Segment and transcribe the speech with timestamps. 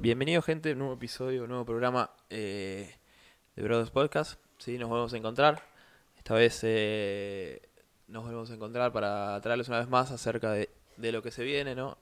[0.00, 2.94] Bienvenido gente, nuevo episodio, nuevo programa eh,
[3.56, 4.40] de Brothers Podcast.
[4.56, 5.64] Sí, nos volvemos a encontrar.
[6.16, 7.60] Esta vez eh,
[8.06, 11.42] nos volvemos a encontrar para traerles una vez más acerca de, de lo que se
[11.42, 11.98] viene, ¿no?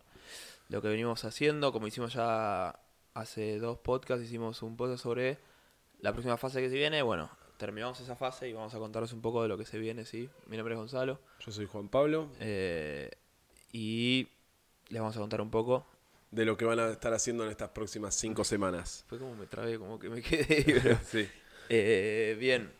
[0.69, 2.79] Lo que venimos haciendo, como hicimos ya
[3.15, 5.39] hace dos podcasts, hicimos un podcast sobre
[6.01, 7.01] la próxima fase que se viene.
[7.01, 10.05] Bueno, terminamos esa fase y vamos a contaros un poco de lo que se viene,
[10.05, 10.29] ¿sí?
[10.49, 11.19] Mi nombre es Gonzalo.
[11.41, 12.29] Yo soy Juan Pablo.
[12.41, 13.11] eh,
[13.73, 14.29] y
[14.91, 15.87] les vamos a contar un poco
[16.31, 19.05] De lo que van a estar haciendo en estas próximas cinco semanas.
[19.09, 20.65] Fue como me trabé, como que me quedé.
[20.83, 21.29] pero- Sí.
[21.69, 22.71] Eh, bien.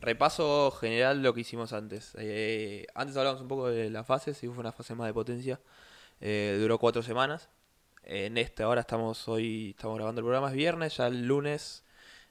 [0.00, 2.12] Repaso general lo que hicimos antes.
[2.18, 5.60] Eh, antes hablamos un poco de la fase, si fue una fase más de potencia.
[6.20, 7.48] Eh, duró cuatro semanas.
[8.02, 11.84] En esta hora estamos hoy, estamos grabando el programa, es viernes, ya el lunes,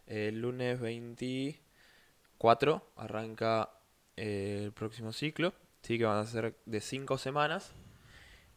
[0.05, 3.71] el lunes 24 arranca
[4.17, 5.53] eh, el próximo ciclo.
[5.81, 7.71] Sí, que van a ser de cinco semanas.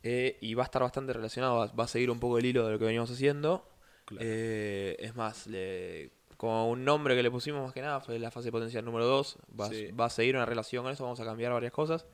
[0.08, 2.64] Eh, y va a estar bastante relacionado, va, va a seguir un poco el hilo
[2.64, 3.68] de lo que veníamos haciendo.
[4.04, 4.24] Claro.
[4.24, 8.30] Eh, es más, le- como un nombre que le pusimos más que nada fue la
[8.30, 9.38] fase potencial número 2.
[9.58, 9.90] Va, Sí.
[9.92, 12.06] va a seguir una relación con eso, vamos a cambiar varias cosas.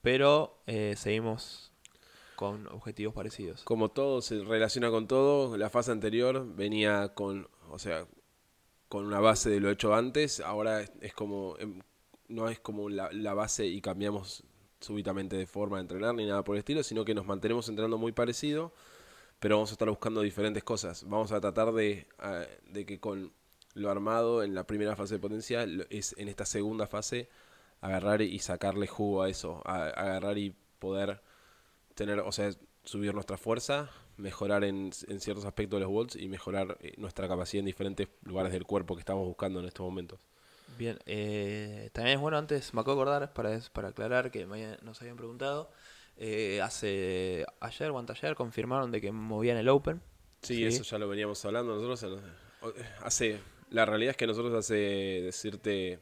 [0.00, 1.72] Pero eh, seguimos
[2.36, 3.62] con objetivos parecidos.
[3.64, 8.06] Como todo se relaciona con todo, la fase anterior venía con, o sea,
[8.88, 10.40] con una base de lo hecho antes.
[10.40, 11.80] Ahora es, es como, em,
[12.28, 14.44] no es como la, la base y cambiamos
[14.84, 17.98] súbitamente de forma de entrenar ni nada por el estilo, sino que nos mantenemos entrenando
[17.98, 18.72] muy parecido,
[19.40, 21.04] pero vamos a estar buscando diferentes cosas.
[21.08, 23.32] Vamos a tratar de, ah, de que con
[23.74, 27.28] lo armado en la primera fase de potencia, es en esta segunda fase
[27.80, 31.20] agarrar y sacarle jugo a eso, agarrar y poder
[31.94, 32.50] tener, o sea,
[32.84, 37.28] subir nuestra fuerza, mejorar en, en ciertos aspectos de los volts y mejorar eh, nuestra
[37.28, 40.20] capacidad en diferentes lugares del cuerpo que estamos buscando en estos momentos.
[40.76, 44.76] Bien, eh, también es bueno antes, me acabo de acordar, para, para aclarar que me
[44.82, 45.70] nos habían preguntado.
[46.16, 50.00] eh, hace ayer o anteayer confirmaron de que movían el Open.
[50.42, 50.64] Sí, Sí.
[50.66, 52.22] eso ya lo veníamos hablando nosotros.
[52.62, 53.40] o- Hace,
[53.70, 55.98] la realidad es que nosotros hace decirte,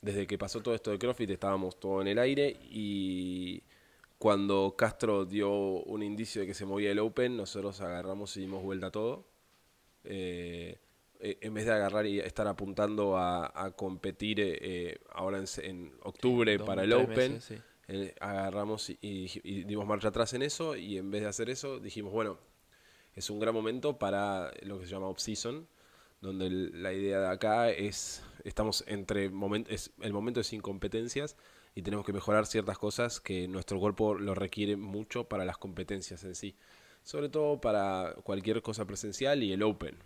[0.00, 3.62] desde que pasó todo esto de CrossFit estábamos todo en el aire y
[4.18, 8.62] cuando Castro dio un indicio de que se movía el Open, nosotros agarramos y dimos
[8.62, 9.26] vuelta a todo.
[10.04, 10.78] Eh,
[11.22, 15.46] eh, en vez de agarrar y estar apuntando a, a competir eh, eh, ahora en,
[15.62, 17.58] en octubre para el Open, meses, sí.
[17.88, 21.48] eh, agarramos y, y- y dimos marcha atrás en eso y en vez de hacer
[21.50, 22.38] eso dijimos, bueno,
[23.14, 25.66] es un gran momento para lo que se llama off-season,
[26.20, 31.36] donde el- la idea de acá es, estamos entre momentos, el momento es sin competencias
[31.74, 36.22] y tenemos que mejorar ciertas cosas que nuestro cuerpo lo requiere mucho para las competencias
[36.24, 36.54] en sí,
[37.02, 39.96] sobre todo para cualquier cosa presencial y el Open.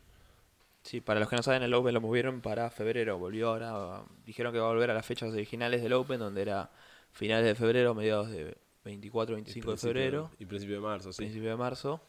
[0.86, 3.18] Sí, para los que no saben, el Open lo movieron para febrero.
[3.18, 4.04] Volvió ahora.
[4.24, 6.70] Dijeron que va a volver a las fechas originales del Open, donde era
[7.10, 11.16] finales de febrero, mediados de 24, 25 de febrero, Y principio de marzo, sí.
[11.18, 12.00] principio de marzo.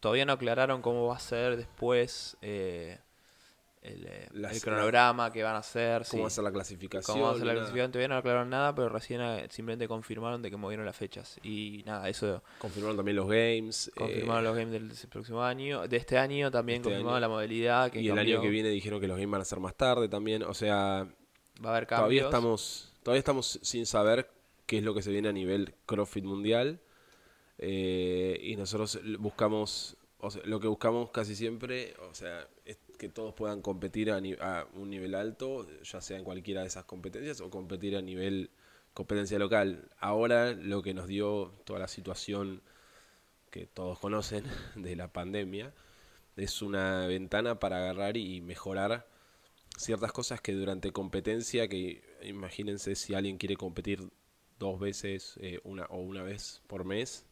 [0.00, 2.98] Todavía no aclararon cómo va a ser después eh,
[3.84, 6.04] el, eh, Las- el cronograma que van a hacer.
[6.10, 6.34] ¿Cómo va a sí.
[6.36, 7.14] ser la clasificación?
[7.16, 7.92] cómo va a ser la clasificación.
[7.92, 11.38] Todavía no aclararon nada, pero recién eh, simplemente confirmaron de que movieron las fechas.
[11.44, 13.88] Y nada, eso Confirmaron también los games.
[13.88, 15.86] eh, confirmaron los games del próximo año.
[15.86, 17.20] De este año también Este confirmaron año.
[17.20, 19.60] la modalidad que y el año que viene dijeron que los games van a ser
[19.60, 20.42] más tarde también.
[20.42, 21.06] O sea,
[21.64, 21.98] va a haber cambios.
[22.00, 24.30] todavía estamos, todavía estamos sin saber
[24.66, 26.80] qué es lo que se viene a nivel CrossFit mundial.
[27.58, 29.96] Eh, y nosotros buscamos,
[30.44, 35.14] lo que buscamos casi siempre, o sea, es que todos puedan competir a un nivel
[35.14, 38.50] alto, ya sea en cualquiera de esas competencias o competir a nivel
[38.94, 39.90] competencia local.
[39.98, 42.62] Ahora lo que nos dio toda la situación
[43.50, 44.44] que todos conocen
[44.76, 45.72] de la pandemia
[46.36, 49.06] es una ventana para agarrar y mejorar
[49.76, 54.10] ciertas cosas que durante competencia, que imagínense si alguien quiere competir
[54.58, 57.26] dos veces eh, una o una vez por mes.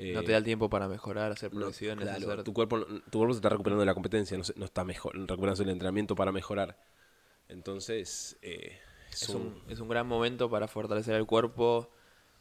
[0.00, 2.78] Eh, No te da el tiempo para mejorar, hacer no, progresiones, claro, hacer- tu cuerpo
[2.78, 5.62] no- tu cuerpo se está recuperando de la competencia, no, se- no está mejor, recuperando
[5.62, 6.76] el entrenamiento para mejorar.
[7.48, 8.78] Entonces, eh,
[9.12, 11.90] es, es, un- un, es un gran momento para fortalecer el cuerpo,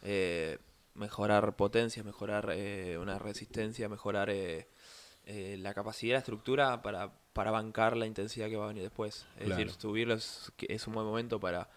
[0.03, 0.57] eh,
[0.95, 4.67] mejorar potencia, mejorar eh, una resistencia, mejorar eh,
[5.25, 9.25] eh, la capacidad, la estructura para, para bancar la intensidad que va a venir después.
[9.38, 11.69] Es decir, subirlo es, es un buen momento para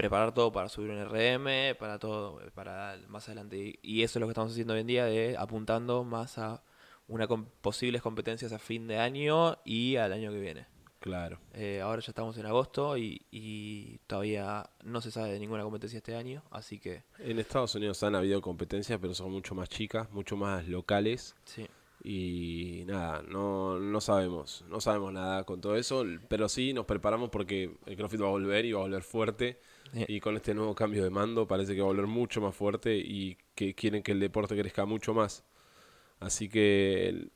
[0.00, 3.78] preparar todo para subir un RM, para todo, para más adelante.
[3.82, 6.62] Y, eso es lo que estamos haciendo hoy en día, de apuntando más a
[7.06, 7.28] una
[7.60, 10.66] posibles competencias a fin de año y al año que viene.
[11.00, 11.38] claro.
[11.52, 15.98] Eh, ahora ya estamos en agosto y, y todavía no se sabe de ninguna competencia
[15.98, 20.10] este año, así que En Estados Unidos han habido competencias, pero son mucho más chicas,
[20.12, 21.36] mucho más locales.
[21.44, 21.66] sí.
[22.02, 27.28] Y nada, no, no sabemos, no sabemos nada con todo eso, pero sí nos preparamos
[27.28, 29.60] porque el CrossFit va a volver y va a volver fuerte.
[29.94, 30.06] Eh.
[30.08, 32.96] Y con este nuevo cambio de mando parece que va a volver mucho más fuerte
[32.96, 35.44] y que quieren que el deporte crezca mucho más.
[36.20, 37.28] Así que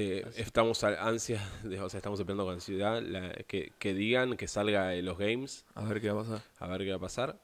[0.00, 4.94] Eh, estamos ansias, o sea, estamos esperando con ansiedad la- que, que digan que salga
[4.94, 6.42] en los games, A ver qué va a pasar.
[6.60, 7.40] a ver qué va a pasar.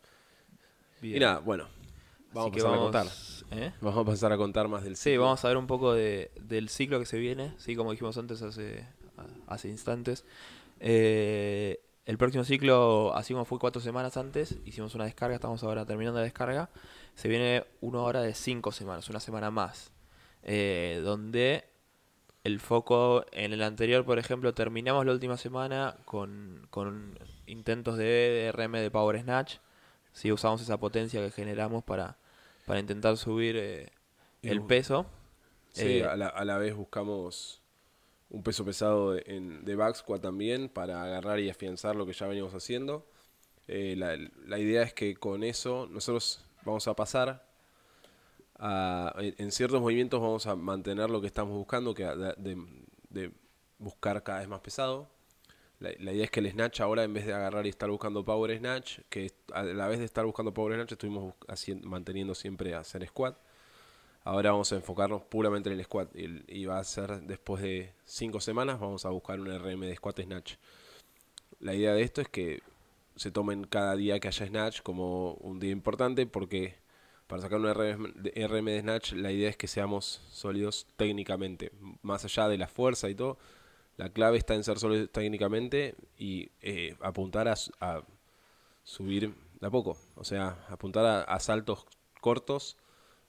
[1.02, 1.16] Bien.
[1.16, 1.66] Y nada, bueno,
[2.32, 3.00] vamos Así a pasar vamos- a
[3.50, 3.58] contar.
[3.58, 3.72] ¿eh?
[3.81, 5.22] Vamos a pasar a contar más del Sí, ciclo.
[5.25, 8.40] vamos a ver un poco de, del ciclo que se viene, sí, como dijimos antes
[8.42, 8.86] hace,
[9.48, 10.25] hace instantes.
[10.78, 15.87] Eh, el próximo ciclo, así como fue cuatro semanas antes, hicimos una descarga, estamos ahora
[15.87, 16.69] terminando la descarga.
[17.15, 19.93] Se viene una hora de cinco semanas, una semana más,
[20.43, 21.65] eh, donde
[22.43, 28.53] el foco en el anterior, por ejemplo, terminamos la última semana con, con intentos de
[28.55, 29.56] RM de Power Snatch.
[30.12, 32.19] Sí, usamos esa potencia que generamos para,
[32.67, 33.89] para intentar subir eh,
[34.43, 35.06] el peso.
[35.73, 37.62] Sí, Eh, a, la, a la vez buscamos
[38.34, 39.76] un peso pesado de, en, de
[40.20, 43.06] también para agarrar y afianzar lo que ya venimos haciendo.
[43.69, 44.16] Eh, la,
[44.46, 47.46] la idea es que con eso nosotros vamos a pasar
[48.58, 52.34] a, en, ciertos movimientos vamos a mantener lo que estamos buscando, que de,
[53.10, 53.32] de-
[53.78, 55.08] buscar cada vez más pesado.
[55.81, 58.56] La, idea es que el snatch ahora en vez de agarrar y estar buscando power
[58.56, 62.75] snatch, que a la vez de estar buscando power snatch estuvimos bus- hacien- manteniendo siempre
[62.75, 63.36] hacer squat.
[64.26, 68.41] Ahora vamos a enfocarnos puramente en el squat y, va a ser después de 5
[68.41, 70.55] semanas vamos a buscar un RM de squat snatch.
[71.61, 72.62] La idea de esto es que
[73.17, 76.76] se tomen cada día que haya snatch como un día importante porque
[77.26, 82.49] para sacar un RM de, snatch la idea es que seamos sólidos técnicamente, más allá
[82.49, 83.37] de la fuerza y todo.
[83.99, 88.03] La clave está en ser sólidos técnicamente y eh, apuntar a
[88.85, 91.87] subir de a poco, o sea, apuntar a, a saltos
[92.23, 92.79] cortos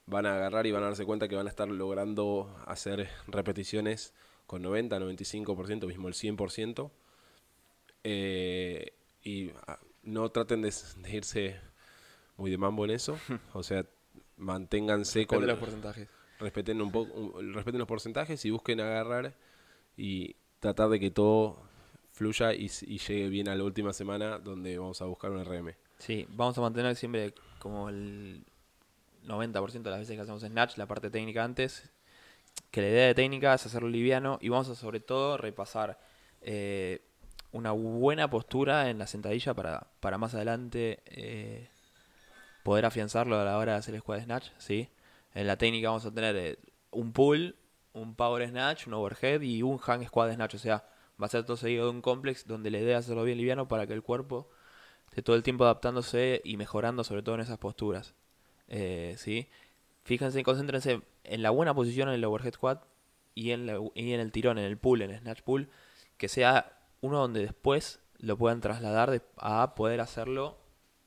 [0.06, 4.14] van a agarrar y van a darse cuenta que van a estar logrando hacer repeticiones
[4.46, 6.90] con 90, 95%, mismo el 100%.
[8.04, 8.92] Eh,
[9.22, 10.72] y ah, no traten de,
[11.12, 11.60] irse
[12.36, 13.18] muy de mambo en eso.
[13.52, 13.84] O sea,
[14.36, 15.48] manténganse Depende con...
[15.48, 16.08] los porcentajes.
[16.38, 19.34] Respeten un poco, respeten los porcentajes y busquen agarrar
[19.96, 21.62] y tratar de que todo
[22.12, 25.74] fluya y llegue bien a la última semana donde vamos a buscar un RM.
[25.98, 28.44] Sí, vamos a mantener siempre como el
[29.26, 31.90] 90% de las veces que hacemos snatch, la parte técnica antes.
[32.70, 35.98] Que la idea de técnica es hacerlo liviano y vamos a sobre todo repasar
[36.40, 37.02] eh,
[37.52, 41.68] una buena postura en la sentadilla para, para más adelante eh,
[42.62, 44.48] poder afianzarlo a la hora de hacer el squat snatch.
[44.58, 44.88] ¿sí?
[45.34, 46.58] En la técnica vamos a tener eh,
[46.90, 47.56] un pull,
[47.92, 50.54] un power snatch, un overhead y un hang squat snatch.
[50.54, 50.84] O sea,
[51.20, 53.68] va a ser todo seguido de un complex donde la idea es hacerlo bien liviano
[53.68, 54.50] para que el cuerpo
[55.08, 58.14] esté todo el tiempo adaptándose y mejorando sobre todo en esas posturas.
[58.68, 59.48] Eh, ¿sí?
[60.04, 62.84] Fíjense, concéntrense en la buena posición en el overhead squat
[63.34, 65.68] y en, la- y en el tirón, en el pull, en el snatch pull,
[66.16, 70.56] que sea uno donde después lo puedan trasladar de- a poder hacerlo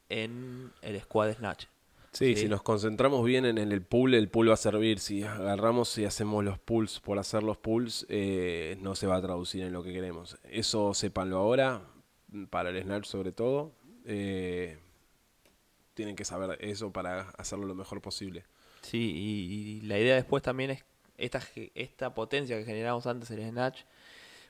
[0.09, 1.65] en el squat snatch.
[2.11, 2.41] Sí, Sí.
[2.43, 4.99] si nos concentramos bien en el pull, el pull va a servir.
[4.99, 9.21] Si agarramos y hacemos los pulls por hacer los pulls, eh, no se va a
[9.21, 10.37] traducir en lo que queremos.
[10.49, 11.83] Eso sépanlo ahora,
[12.49, 13.73] para el snatch sobre todo.
[14.05, 14.79] Eh,
[15.99, 18.45] tienen que saber eso para hacerlo lo mejor posible.
[18.81, 20.85] Sí, y, y la idea después también es
[21.17, 21.41] esta,
[21.75, 23.81] esta potencia que generamos antes en el snatch,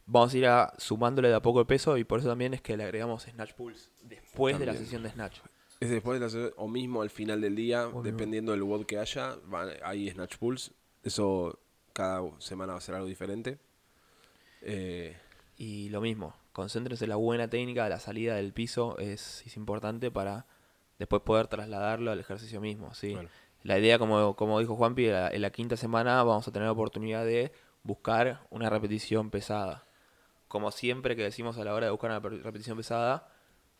[0.05, 2.61] vamos a ir a- sumándole de a poco el peso y por eso también es
[2.61, 5.39] que le agregamos snatch pulls después de la sesión de snatch.
[5.79, 8.99] Es después de la se- o mismo al final del día, dependiendo del WOD que
[8.99, 10.71] haya, van- hay snatch pulls.
[11.03, 11.59] Eso
[11.93, 13.57] cada semana va a ser algo diferente.
[14.61, 15.15] Eh,
[15.57, 20.11] Y lo mismo, concéntrense en la buena técnica, la salida del piso es, es importante
[20.11, 20.45] para
[20.99, 22.93] después poder trasladarlo al ejercicio mismo.
[22.93, 23.13] ¿sí?
[23.13, 23.29] Bueno.
[23.63, 26.67] La idea, como, como dijo Juanpi, en la, en la quinta semana vamos a tener
[26.67, 27.51] la oportunidad de
[27.83, 29.85] buscar una repetición pesada.
[30.47, 33.27] Como siempre que decimos a la hora de buscar una repetición pesada,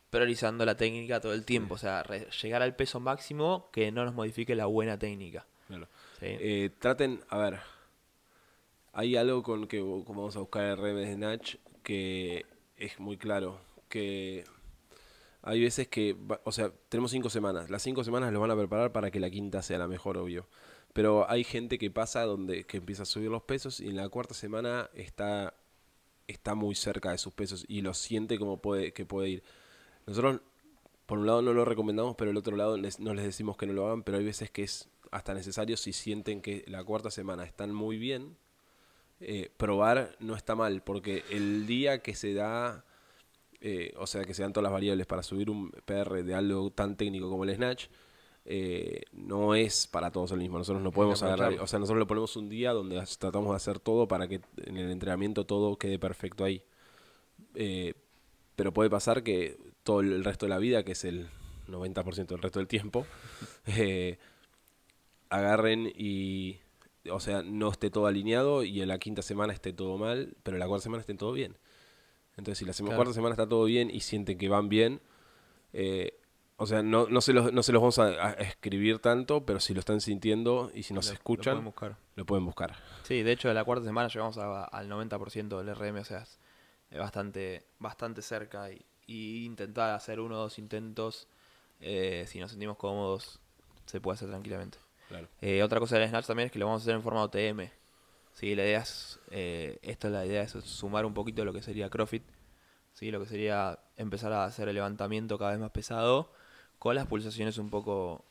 [0.09, 1.75] priorizando la técnica todo el tiempo.
[1.75, 2.03] O sea,
[2.41, 5.45] llegar al peso máximo que no nos modifique la buena técnica.
[5.67, 5.88] claro.
[6.19, 6.25] ¿sí?
[6.27, 7.59] Eh, traten, a ver,
[8.93, 12.45] hay algo con que como vamos a buscar el RM de Snatch que
[12.77, 14.45] es muy claro, que
[15.41, 18.91] hay veces que, o sea, tenemos cinco semanas, las cinco semanas los van a preparar
[18.91, 20.48] para que la quinta sea la mejor, obvio.
[20.93, 24.10] Pero hay gente que pasa donde que empieza a subir los pesos y en la
[24.10, 25.53] cuarta semana está
[26.27, 29.43] está muy cerca de sus pesos y lo siente como puede que puede ir.
[30.05, 30.41] Nosotros
[31.05, 33.74] por un lado no lo recomendamos, pero el otro lado no les decimos que no
[33.74, 37.43] lo hagan, pero hay veces que es hasta necesario si sienten que la cuarta semana
[37.46, 38.38] están muy bien.
[39.19, 42.86] eh, probar no está mal, porque el día que se da,
[43.61, 46.71] eh, o sea, que se dan todas las variables para subir un PR de algo
[46.71, 47.87] tan técnico como el Snatch,
[48.45, 50.57] eh, no es para todos el mismo.
[50.57, 53.79] Nosotros no podemos agarrar, o sea, nosotros lo ponemos un día donde tratamos de hacer
[53.79, 56.63] todo para que en el entrenamiento todo quede perfecto ahí.
[57.55, 57.93] Eh,
[58.55, 61.29] pero puede pasar que todo el resto de la vida, que es el
[61.67, 63.05] 90% del resto del tiempo,
[63.67, 64.17] eh,
[65.29, 66.57] agarren y
[67.11, 70.57] o sea, no esté todo alineado y en la quinta semana esté todo mal, pero
[70.57, 71.55] en la cuarta semana esté todo bien.
[72.39, 72.98] Entonces, si la sema- Claro.
[73.00, 75.00] cuarta semana está todo bien y sienten que van bien,
[75.74, 76.19] eh,
[76.58, 79.60] o sea, no, no, se los, no se los vamos a, a escribir tanto, pero
[79.62, 81.98] si lo están sintiendo y si nos Lo- lo escuchan, pueden buscar.
[82.15, 82.75] lo pueden buscar.
[83.03, 86.39] Sí, de hecho, la cuarta semana llegamos a- al 90% del RM, o sea, es
[86.91, 88.72] es bastante, bastante cerca.
[88.72, 91.27] Y, y intentar hacer uno o dos intentos,
[91.81, 93.39] eh, si nos sentimos cómodos,
[93.86, 94.79] se puede hacer tranquilamente.
[95.08, 95.27] Claro.
[95.39, 97.69] Eh, otra cosa del Snatch también es que lo vamos a hacer en forma OTM.
[98.39, 101.89] Sí, la idea es, eh, esto la idea es sumar un poquito lo que sería
[101.89, 102.24] CrossFit,
[102.93, 106.31] sí, lo que sería empezar a hacer el levantamiento cada vez más pesado,
[106.77, 108.24] con las pulsaciones un poco,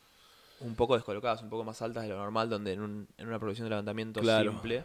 [0.61, 3.39] un poco descolocadas, un poco más altas de lo normal, donde en, un- en una
[3.39, 4.51] progresión de levantamiento Claro.
[4.53, 4.85] simple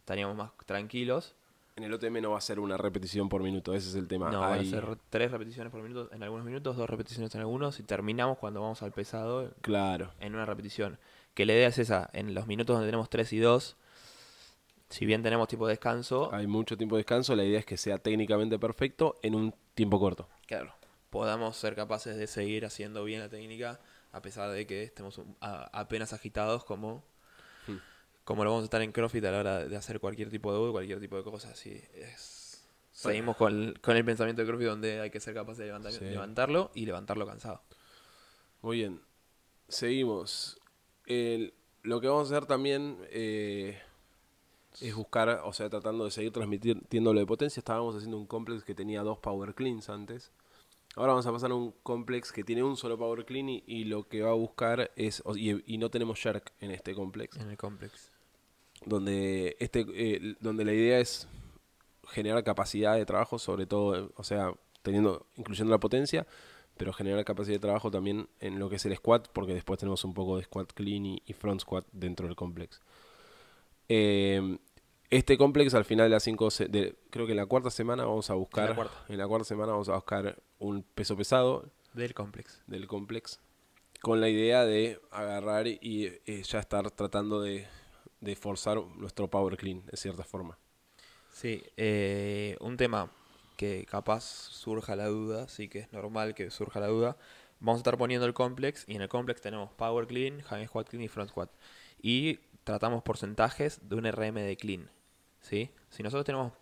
[0.00, 1.36] estaríamos más tranquilos.
[1.76, 4.32] En el OTM no va a ser una repetición por minuto, ese es el tema.
[4.32, 7.78] No, van a ser tres repeticiones por minuto en algunos minutos, dos repeticiones en algunos,
[7.78, 10.10] y terminamos cuando vamos al pesado Claro.
[10.18, 10.98] en una repetición.
[11.34, 13.76] Que la idea es esa, en los minutos donde tenemos 3 y 2,
[14.90, 17.76] si bien tenemos tiempo de descanso, Hay mucho tiempo de descanso, la idea es que
[17.76, 20.28] sea técnicamente perfecto en un tiempo corto.
[20.46, 20.74] claro,
[21.10, 23.80] podamos ser capaces de seguir haciendo bien la técnica
[24.12, 27.02] a pesar de que estemos apenas agitados como,
[27.66, 27.76] Hmm.
[28.24, 30.58] como lo vamos a estar en CrossFit a la hora de hacer cualquier tipo de
[30.58, 31.56] U, cualquier tipo de cosas.
[31.58, 32.64] Sí, es...
[32.92, 35.92] Seguimos con el, con el pensamiento de CrossFit donde hay que ser capaces de levantar-
[35.92, 36.04] Sí.
[36.04, 37.62] levantarlo y levantarlo cansado.
[38.62, 39.00] Muy bien.
[39.68, 40.58] Seguimos.
[41.06, 43.80] El- lo que vamos a hacer también eh,
[44.80, 47.60] es buscar, o sea, tratando de seguir transmitiendo lo de potencia.
[47.60, 50.32] Estábamos haciendo un complex que tenía dos power cleans antes.
[50.96, 53.84] Ahora vamos a pasar a un complex que tiene un solo power clean y, y
[53.84, 57.48] lo que va a buscar es, y, y no tenemos jerk en este complex, En
[57.50, 58.10] el complex.
[58.84, 61.28] donde, este, eh, donde la idea es
[62.08, 66.26] generar capacidad de trabajo, sobre todo, o sea, teniendo, incluyendo la potencia,
[66.76, 70.04] pero generar capacidad de trabajo también en lo que es el squat, porque después tenemos
[70.04, 72.80] un poco de squat clean y, y front squat dentro del complex.
[73.92, 74.58] Eh,
[75.10, 78.30] este complex al final de las cinco, de, creo que en la cuarta semana vamos
[78.30, 78.94] a buscar, cuarta.
[79.08, 82.62] en la cuarta semana vamos a buscar un peso pesado Del complex.
[82.68, 83.40] del complex
[84.00, 87.66] con la idea de agarrar y eh, ya estar tratando de,
[88.20, 90.56] de forzar nuestro power clean de cierta forma.
[91.32, 93.10] Sí, eh, un tema
[93.56, 97.16] que capaz surja la duda, sí que es normal que surja la duda.
[97.58, 100.88] Vamos a estar poniendo el complex y en el complex tenemos power clean, high squat
[100.88, 101.50] clean y front squat.
[102.00, 104.90] Y tratamos porcentajes de un RM de clean.
[105.40, 105.70] ¿sí?
[105.90, 106.52] Si nosotros tenemos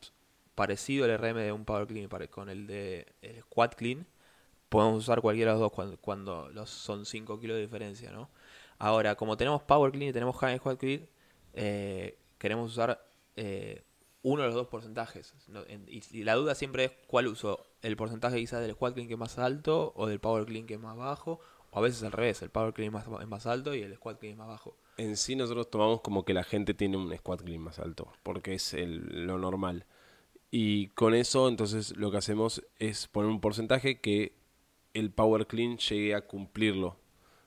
[0.54, 4.06] parecido el RM de un power clean con el de el squat clean,
[4.68, 8.30] podemos usar cualquiera de los dos cuando, cuando los son 5 kilos de diferencia, ¿no?
[8.78, 11.08] Ahora, como tenemos Power Clean y tenemos High Squat Clean,
[11.54, 13.82] eh, queremos usar eh,
[14.22, 15.34] uno de los dos porcentajes.
[15.88, 19.14] y, y la duda siempre es cuál uso, el porcentaje quizás del Squat Clean que
[19.14, 22.12] es más alto o del Power Clean que es más bajo, o a veces al
[22.12, 24.48] revés, el Power Clean es más, es más alto y el Squat Clean es más
[24.48, 24.76] bajo.
[24.96, 28.54] En sí nosotros tomamos como que la gente tiene un squat clean más alto, porque
[28.54, 29.84] es el- lo normal.
[30.50, 34.32] Y con eso entonces lo que hacemos es poner un porcentaje que
[34.94, 36.96] el power clean llegue a cumplirlo.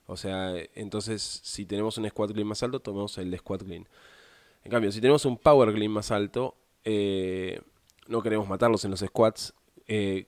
[0.06, 3.86] O sea, entonces si tenemos un squat clean más alto, tomamos el de squat clean.
[4.64, 7.60] En cambio, si tenemos un power clean más alto, eh,
[8.06, 9.52] no queremos matarlos en los squats.
[9.88, 10.26] eh,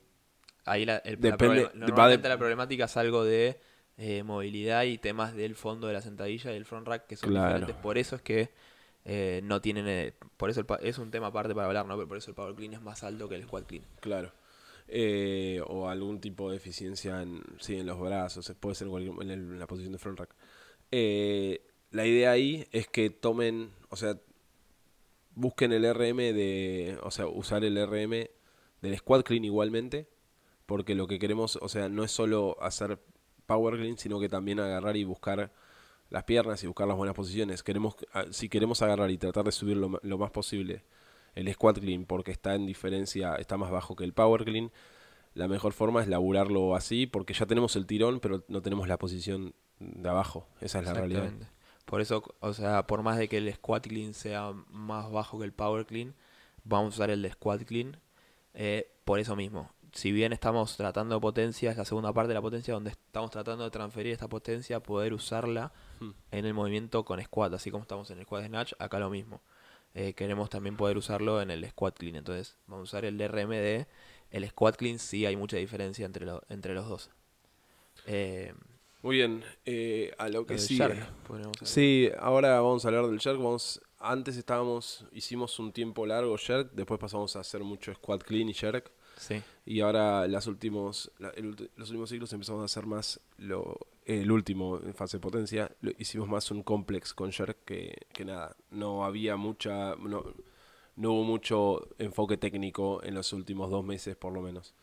[0.66, 3.60] Ahí la, el- Depende- va de- la problemática es algo de
[3.96, 7.30] eh, movilidad y temas del fondo de la sentadilla y el front rack que son
[7.30, 7.54] Claro.
[7.54, 7.82] diferentes.
[7.82, 8.50] Por eso es que
[9.04, 9.86] eh, no tienen.
[9.86, 11.94] eh, por eso el es un tema aparte para hablar, ¿no?
[11.96, 13.84] Pero por eso el power clean es más alto que el squat clean.
[14.00, 14.32] Claro.
[14.88, 19.66] Eh, o algún tipo de eficiencia en, sí, en los brazos, puede ser en, la
[19.66, 20.34] posición de front rack.
[20.90, 24.18] Eh, la idea ahí es que tomen, o sea,
[25.34, 28.28] busquen el RM de, o sea, usar el RM
[28.82, 30.08] del squat clean igualmente,
[30.66, 32.98] porque lo que queremos, o sea, no es solo hacer
[33.46, 35.52] power clean, sino que también agarrar y buscar
[36.10, 37.62] las piernas y buscar las buenas posiciones.
[37.62, 40.84] Queremos, ah, si queremos agarrar y tratar de subir lo, lo más posible
[41.34, 44.70] el squat clean porque está en diferencia, está más bajo que el power clean,
[45.34, 48.98] la mejor forma es laburarlo así porque ya tenemos el tirón, pero no tenemos la
[48.98, 50.46] posición de abajo.
[50.60, 51.32] Esa es la realidad.
[51.84, 55.44] Por eso, o sea, por más de que el squat clean sea más bajo que
[55.44, 56.14] el power clean,
[56.62, 57.98] vamos a usar el de squat clean
[58.54, 59.70] eh, por eso mismo.
[59.94, 63.62] Si bien estamos tratando potencia, es la segunda parte de la potencia donde estamos tratando
[63.64, 66.10] de transferir esta potencia, poder usarla Hmm.
[66.32, 69.40] en el movimiento con squat, así como estamos en el squat snatch, acá lo mismo.
[69.94, 73.86] Eh, queremos también poder usarlo en el squat clean, entonces vamos a usar el RMD.
[74.32, 77.10] El squat clean sí hay mucha diferencia entre, lo- entre los dos.
[78.06, 78.52] Eh,
[79.02, 81.08] Muy bien, eh, a lo que hablar.
[81.62, 83.36] Sí, ahora vamos a hablar del jerk.
[83.38, 88.48] Vamos, antes estábamos, hicimos un tiempo largo jerk, después pasamos a hacer mucho squat clean
[88.48, 88.90] y jerk.
[89.16, 89.42] Sí.
[89.66, 91.33] Y ahora las últimos, la-
[91.76, 96.28] los últimos ciclos empezamos a hacer más lo, el último en fase de potencia, hicimos
[96.28, 98.56] más un complex con jerk que, que nada.
[98.71, 100.25] No había mucha, no,
[100.97, 104.75] no hubo mucho enfoque técnico en los últimos dos meses por lo menos.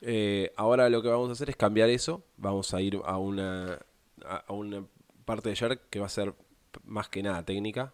[0.00, 2.22] Eh, ahora lo que vamos a hacer es cambiar eso.
[2.36, 3.78] Vamos a ir a una,
[4.24, 4.84] a, una
[5.24, 6.34] parte de jerk que va a ser
[6.84, 7.92] más que nada técnica.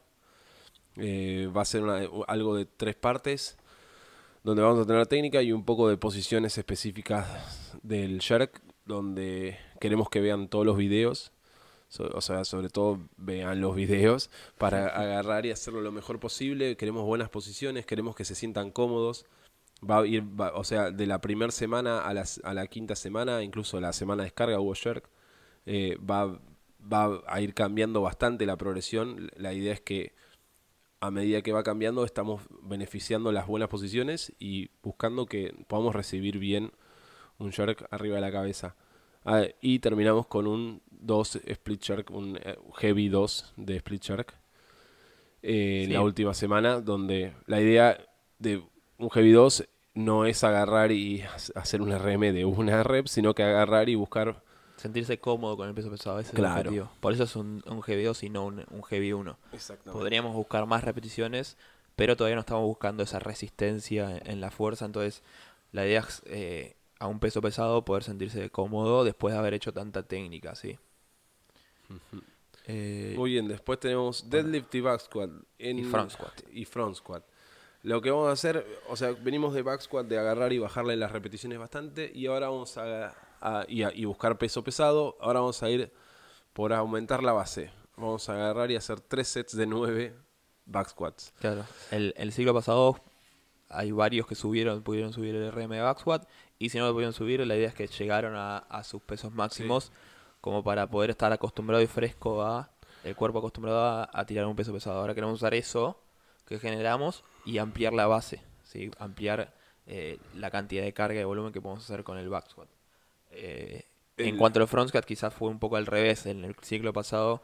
[0.96, 3.56] Eh, va a ser una- algo de tres partes
[4.44, 10.08] donde vamos a tener técnica y un poco de posiciones específicas del jerk, donde queremos
[10.10, 11.32] que vean todos los videos,
[11.88, 16.76] so- o sea, sobre todo vean los videos para agarrar y hacerlo lo mejor posible.
[16.76, 19.26] Queremos buenas posiciones, queremos que se sientan cómodos.
[19.88, 22.96] Va a ir, va- o sea, de la primera semana a, las, a la quinta
[22.96, 25.08] semana, incluso la semana de descarga hubo jerk,
[25.66, 26.38] eh, va,
[26.80, 29.30] va a ir cambiando bastante la progresión.
[29.36, 30.12] La idea es que
[31.06, 36.38] a medida que va cambiando estamos beneficiando las buenas posiciones y buscando que podamos recibir
[36.38, 36.72] bien
[37.38, 38.76] un jerk arriba de la cabeza.
[39.24, 44.34] Ah, y terminamos con un 2 split jerk, un eh, heavy 2 de split jerk
[45.42, 47.98] eh, en la última semana, donde la idea
[48.38, 48.62] de
[48.98, 53.34] un heavy 2 no es agarrar y ha- hacer un RM de una rep, sino
[53.34, 54.42] que agarrar y buscar
[54.76, 56.54] Sentirse cómodo con el peso pesado, ese es Claro.
[56.60, 56.90] el objetivo.
[57.00, 59.38] Por eso es un, un heavy 2 y no un, un heavy 1.
[59.92, 61.56] Podríamos buscar más repeticiones,
[61.96, 64.84] pero todavía no estamos buscando esa resistencia en, en la fuerza.
[64.84, 65.22] Entonces,
[65.72, 69.72] la idea es eh, a un peso pesado poder sentirse cómodo después de haber hecho
[69.72, 70.76] tanta técnica, ¿sí?
[72.66, 75.30] Eh, Muy bien, después tenemos deadlift y back squat.
[75.58, 76.32] En- Y front squat.
[76.50, 77.24] Y front squat.
[77.82, 80.96] Lo que vamos a hacer, o sea, venimos de back squat de agarrar y bajarle
[80.96, 83.14] las repeticiones bastante y ahora vamos a,
[83.44, 85.16] a- y, a- y buscar peso pesado.
[85.20, 85.92] Ahora vamos a ir
[86.52, 87.70] por aumentar la base.
[87.96, 90.14] Vamos a agarrar y hacer tres sets de nueve
[90.66, 91.32] back squats.
[91.40, 91.64] Claro.
[91.90, 92.98] El, el siglo pasado
[93.68, 96.92] hay varios que subieron, pudieron subir el RM de back squat y si no lo
[96.92, 99.92] pudieron subir, la idea es que llegaron a, a sus pesos máximos
[100.40, 102.70] como para poder estar acostumbrado y fresco a
[103.02, 104.98] el cuerpo acostumbrado a, a tirar un peso pesado.
[105.00, 106.00] Ahora queremos usar eso
[106.46, 108.90] que generamos y ampliar la base, ¿sí?
[108.98, 109.52] ampliar
[109.86, 112.68] eh, la cantidad de carga y de volumen que podemos hacer con el back squat.
[113.34, 113.84] Eh,
[114.16, 116.26] En cuanto al front squat, quizás fue un poco al revés.
[116.26, 117.42] En el ciclo pasado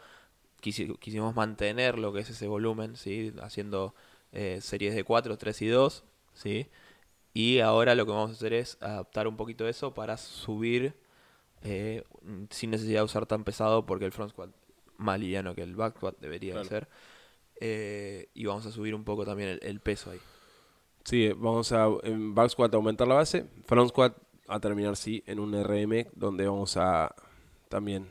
[0.63, 3.33] quisi- quisimos mantener lo que es ese volumen, ¿sí?
[3.43, 3.95] haciendo
[4.33, 6.05] eh, series de 4, 3 y 2.
[6.35, 6.69] ¿sí?
[7.35, 10.95] Y ahora lo que vamos a hacer es adaptar un poquito eso para subir
[11.63, 12.05] eh,
[12.51, 14.51] sin necesidad de usar tan pesado, porque el front squat
[14.97, 16.89] más liviano que el back squat debería de ser.
[17.61, 20.21] Eh, y vamos a subir un poco también el, el peso ahí.
[21.05, 24.17] Sí, vamos a en back squat aumentar la base, front squat
[24.51, 27.15] a terminar sí en un RM donde vamos a
[27.69, 28.09] también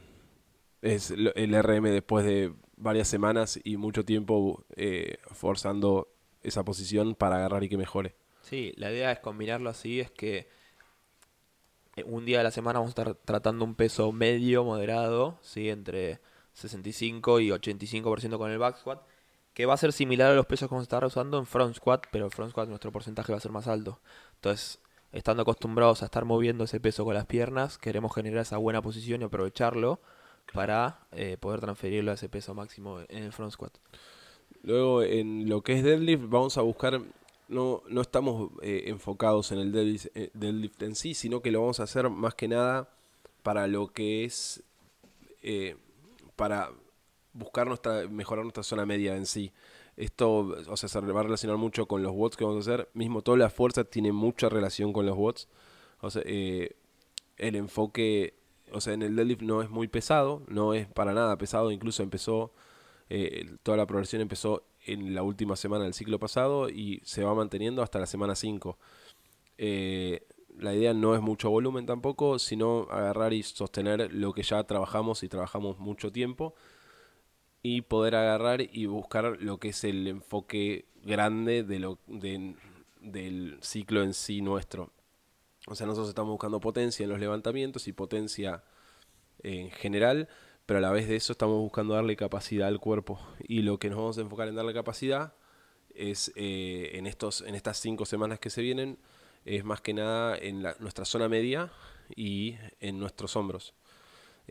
[0.82, 6.08] es el RM después de varias semanas y mucho tiempo eh, forzando
[6.42, 8.16] esa posición para agarrar y que mejore.
[8.42, 10.48] Sí, la idea es combinarlo así, es que
[11.98, 15.70] eh, un día de la semana vamos a estar tratando un peso medio, moderado, ¿sí?
[15.70, 16.22] entre
[16.54, 19.02] 65 y 85% con el back squat,
[19.54, 21.76] que va a ser similar a los pesos que vamos a estar usando en front
[21.76, 24.00] squat, pero el front squat nuestro porcentaje va a ser más alto.
[24.36, 24.80] Entonces,
[25.12, 29.22] estando acostumbrados a estar moviendo ese peso con las piernas, queremos generar esa buena posición
[29.22, 30.00] y aprovecharlo
[30.54, 33.78] para eh, poder transferirlo a ese peso máximo en el front squat.
[34.64, 37.02] Luego en lo que es deadlift vamos a buscar,
[37.48, 41.62] no, no estamos eh, enfocados en el deadlift, eh, deadlift en sí, sino que lo
[41.62, 42.90] vamos a hacer más que nada
[43.44, 44.64] para lo que es,
[45.42, 45.78] eh,
[46.36, 46.72] para
[47.34, 49.52] buscar nuestra, mejorar nuestra zona media en sí.
[50.00, 52.90] Esto, o sea, se va a relacionar mucho con los watts que vamos a hacer.
[52.94, 55.50] Mismo toda la fuerza tiene mucha relación con los watts.
[56.00, 56.78] O sea, eh,
[57.36, 58.34] el enfoque,
[58.72, 62.02] o sea, en el deadlift no es muy pesado, no es para nada pesado, incluso
[62.02, 62.54] empezó,
[63.10, 67.36] eh, toda la progresión empezó en la última semana del ciclo pasado y se va
[67.36, 68.78] manteniendo hasta la semana 5.
[69.58, 70.26] Eh,
[70.58, 75.24] la idea no es mucho volumen tampoco, sino agarrar y sostener lo que ya trabajamos
[75.24, 76.56] y trabajamos mucho tiempo
[77.62, 82.56] y poder agarrar y buscar lo que es el enfoque grande de lo, de-
[83.02, 84.92] del ciclo en sí nuestro.
[85.68, 88.64] O sea, nosotros estamos buscando potencia en los levantamientos y potencia
[89.44, 90.28] en general,
[90.66, 93.20] pero a la vez de eso estamos buscando darle capacidad al cuerpo.
[93.48, 95.34] Y lo que nos vamos a enfocar en darle capacidad
[95.96, 98.98] es eh, en, estos, en estas cinco semanas que se vienen,
[99.46, 101.72] es más que nada en la- nuestra zona media
[102.16, 103.74] y en nuestros hombros.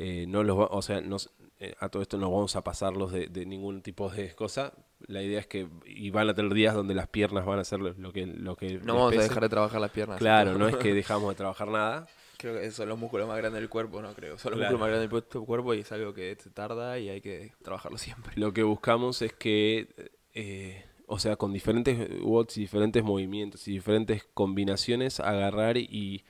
[0.01, 3.11] Eh, no los va- o sea, nos- eh, a todo esto no vamos a pasarlos
[3.11, 4.73] de, de ningún tipo de cosa.
[5.09, 7.81] La idea es que y van a tener días donde las piernas van a hacer
[7.81, 10.19] lo que lo que No vamos a dejar de trabajar las piernas.
[10.19, 12.07] Claro, no es que dejamos de trabajar nada.
[12.37, 14.39] Creo que son los músculos más grandes del cuerpo, no creo.
[14.39, 14.75] Son los Claro.
[14.75, 17.99] músculos más grandes del cuerpo y es algo que se tarda y hay que trabajarlo
[17.99, 18.35] siempre.
[18.37, 19.89] Lo que buscamos es que,
[20.35, 26.25] eh, o sea, con diferentes watts y diferentes movimientos y diferentes combinaciones, agarrar y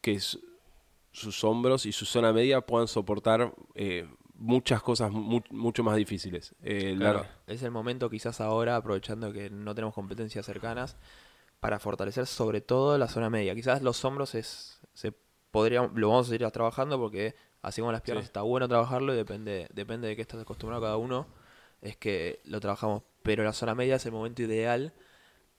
[0.00, 0.18] que
[1.14, 6.54] sus hombros y su zona media puedan soportar eh, muchas cosas mu- mucho más difíciles.
[6.62, 10.96] Eh, la- Claro, es el momento quizás ahora, aprovechando que no tenemos competencias cercanas,
[11.60, 13.54] para fortalecer sobre todo la zona media.
[13.54, 15.12] Quizás los hombros es, se
[15.52, 18.28] podría, lo vamos a ir trabajando porque así como las piernas Sí.
[18.30, 21.26] está bueno trabajarlo y depende, depende de qué estás acostumbrado cada uno,
[21.80, 23.02] es que lo trabajamos.
[23.22, 24.92] Pero la zona media es el momento ideal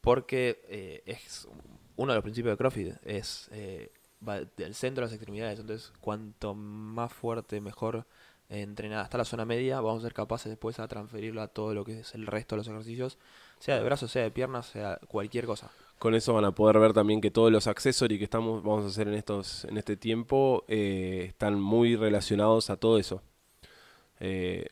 [0.01, 1.47] porque eh, es
[1.95, 3.91] uno de los principios de CrossFit, es eh,
[4.27, 5.59] va del centro de las extremidades.
[5.59, 8.05] Entonces, cuanto más fuerte, mejor
[8.49, 11.83] entrenada está la zona media, vamos a ser capaces después a transferirlo a todo lo
[11.83, 13.17] que es el resto de los ejercicios,
[13.59, 15.71] sea de brazos, sea de piernas, sea cualquier cosa.
[15.97, 18.87] Con eso van a poder ver también que todos los accesorios que estamos, vamos a
[18.87, 23.21] hacer en estos, en este tiempo, eh, están muy relacionados a todo eso.
[24.19, 24.67] Eh,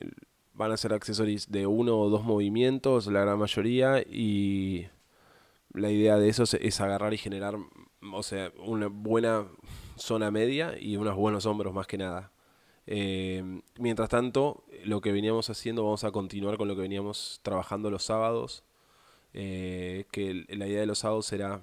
[0.53, 4.87] van a ser accesorios de uno o dos movimientos, la gran mayoría, y
[5.73, 7.55] la idea de eso es, es agarrar y generar,
[8.11, 9.47] o sea, una buena
[9.95, 12.31] zona media y unos buenos hombros más que nada.
[12.85, 17.89] Eh, mientras tanto, lo que veníamos haciendo, vamos a continuar con lo que veníamos trabajando
[17.89, 18.63] los sábados
[19.33, 21.61] eh, que la idea de los sábados será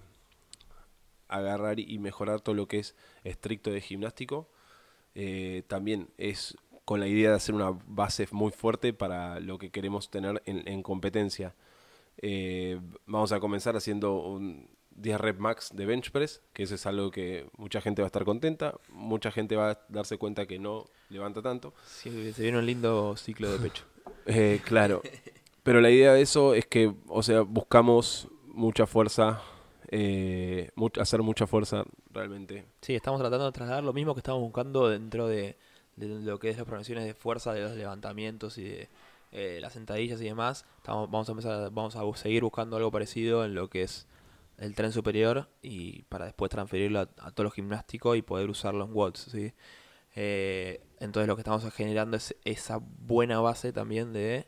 [1.28, 4.48] agarrar y mejorar todo lo que es estricto de gimnástico.
[5.14, 9.70] Eh, también es con la idea de hacer una base muy fuerte para lo que
[9.70, 11.54] queremos tener en, en competencia.
[13.06, 14.68] Vamos a comenzar haciendo un
[15.00, 18.08] 10 rep max de bench press, que eso es algo que mucha gente va a
[18.08, 21.74] estar contenta, mucha gente va a darse cuenta que no levanta tanto.
[21.86, 23.84] Sí, se viene un lindo ciclo de pecho.
[24.26, 25.02] Eh, claro.
[25.62, 29.42] Pero la idea de eso es que, o sea, buscamos mucha fuerza,
[29.88, 32.64] eh, hacer mucha fuerza realmente.
[32.80, 35.56] Sí, estamos tratando de trasladar lo mismo que estamos buscando dentro de,
[35.96, 38.88] de lo que es las progresiones de fuerza, de los levantamientos y de
[39.32, 40.64] eh, las sentadillas y demás.
[40.78, 44.06] Estamos, vamos a empezar, vamos a seguir buscando algo parecido en lo que es
[44.60, 48.84] el tren superior y para después transferirlo a, a todo lo gimnástico y poder usarlo
[48.84, 49.52] en watts, ¿sí?
[50.14, 54.46] Eh, entonces lo que estamos generando es esa buena base también de,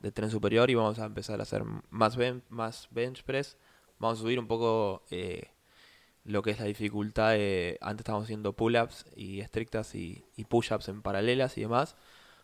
[0.00, 3.56] de tren superior y vamos a empezar a hacer más, ben- más bench press.
[3.98, 5.50] Vamos a subir un poco eh,
[6.24, 7.78] lo que es la dificultad de...
[7.80, 11.96] Antes estábamos haciendo pull-ups y estrictas y, push-ups en paralelas y demás.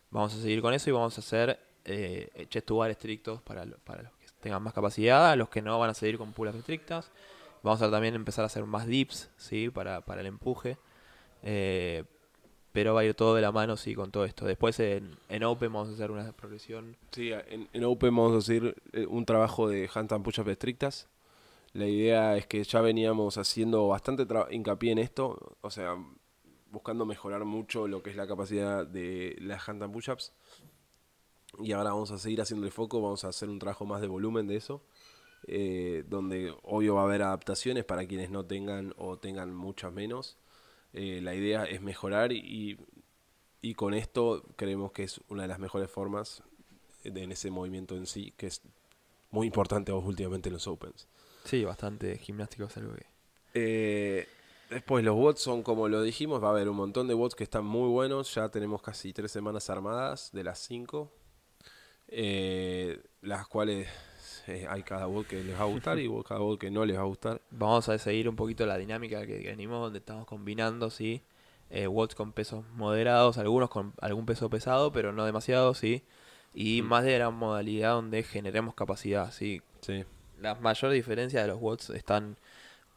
[0.09, 3.65] Vamos a seguir con eso y vamos a hacer eh, chest to bar estrictos para,
[3.83, 4.13] para los
[4.43, 5.35] tengan más capacidad.
[5.35, 7.09] Los que no van a seguir con pull-ups estrictas.
[7.63, 9.69] Vamos a también empezar a hacer más dips, ¿sí?
[9.69, 10.77] Para, para el empuje.
[11.41, 12.03] Eh,
[12.73, 14.45] pero va a ir todo de la mano, sí, con todo esto.
[14.45, 16.97] Después en, en Open vamos a hacer una progresión.
[17.11, 21.07] Sí, en, en Open vamos a hacer eh, un trabajo de handstand push-up estrictas.
[21.73, 25.95] La idea es que ya veníamos haciendo bastante hincapié en esto, o sea,
[26.69, 30.33] buscando mejorar mucho lo que es la capacidad de las handstand push-ups.
[31.61, 34.07] Y ahora vamos a seguir haciendo el foco, vamos a hacer un trabajo más de
[34.07, 34.81] volumen de eso,
[35.47, 40.37] eh, donde obvio va a haber adaptaciones para quienes no tengan o tengan muchas menos.
[40.93, 42.77] Eh, la idea es mejorar y,
[43.61, 46.43] y con esto creemos que es una de las mejores formas
[47.03, 48.61] de- en ese movimiento en sí, que es
[49.31, 51.07] muy importante últimamente en los Opens.
[51.43, 53.05] Sí, bastante gimnástico es algo que...
[53.55, 54.27] Eh,
[54.69, 57.43] después los bots son como lo dijimos, va a haber un montón de bots que
[57.43, 61.11] están muy buenos, ya tenemos casi tres semanas armadas de las cinco,
[62.15, 63.87] eh, las cuales
[64.47, 66.97] eh, hay cada bot que les va a gustar y cada bot que no les
[66.97, 67.41] va a gustar.
[67.49, 71.23] Vamos a seguir un poquito la dinámica que venimos, donde estamos combinando, sí.
[71.69, 76.03] Eh, watts con pesos moderados, algunos con algún peso pesado, pero no demasiado, sí.
[76.53, 76.85] Y Mm.
[76.85, 79.61] más de la modalidad donde generemos capacidad, sí.
[79.81, 80.03] Sí,
[80.39, 82.37] La mayor diferencia de los watts están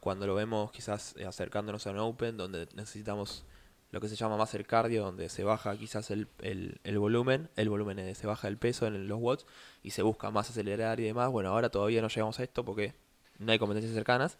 [0.01, 3.45] cuando lo vemos quizás acercándonos a un open, donde necesitamos
[3.91, 7.49] lo que se llama más el cardio, donde se baja quizás el, el, el volumen,
[7.57, 9.47] el volumen se baja el peso en los watts
[9.83, 11.31] y se busca más acelerar y demás.
[11.31, 12.95] Bueno, ahora todavía no llegamos a esto porque
[13.39, 14.39] no hay competencias cercanas.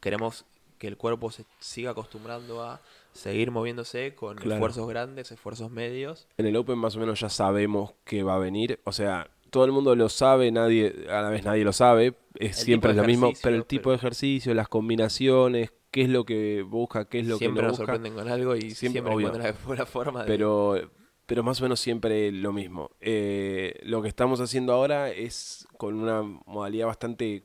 [0.00, 0.44] Queremos
[0.78, 2.80] que el cuerpo se siga acostumbrando a
[3.12, 4.54] seguir moviéndose con Claro.
[4.54, 6.26] esfuerzos grandes, esfuerzos medios.
[6.36, 9.64] en el Open más o menos ya sabemos que va a venir, o sea, todo
[9.64, 12.96] el mundo lo sabe, nadie, a la vez nadie lo sabe, es El siempre es
[12.96, 17.04] lo mismo, pero el tipo pero- de ejercicio, las combinaciones, qué es lo que busca,
[17.08, 17.92] qué es lo siempre que no nos busca.
[17.92, 19.28] sorprenden con algo y Siempre- siempre, obvio.
[19.28, 20.26] encuentran la, forma de...
[20.26, 20.90] pero
[21.26, 22.90] pero más o menos siempre lo mismo.
[23.00, 27.44] Eh, lo que estamos haciendo ahora es con una modalidad bastante,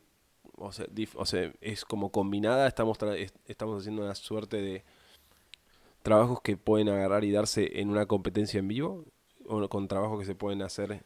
[0.58, 4.84] o sea, dif- o sea, es como combinada, estamos, es- estamos haciendo una suerte de
[6.02, 9.06] trabajos que pueden agarrar y darse en una competencia en vivo,
[9.48, 11.04] o con trabajos que se pueden hacer